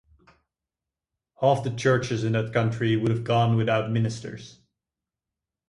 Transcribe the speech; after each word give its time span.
Half 1.41 1.63
the 1.63 1.69
churches 1.69 2.23
in 2.23 2.31
that 2.31 2.51
country 2.53 2.95
would 2.97 3.11
have 3.11 3.23
gone 3.23 3.55
without 3.55 3.91
ministers. 3.91 4.59